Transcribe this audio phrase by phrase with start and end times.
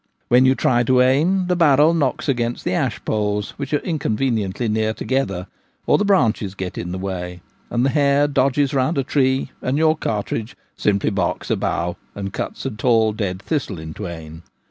[0.29, 4.95] When you try to aim the barrel knocks against the ashpoles, which are inconveniently near
[4.95, 5.45] together,
[5.85, 9.77] or the branches get in the way, and the hare dodges round a tree, and
[9.77, 10.15] your t $2 T/ie Gamekeeper at Home.
[10.23, 14.41] cartridge simply barks a bough and cuts a tall dead thistle in twain.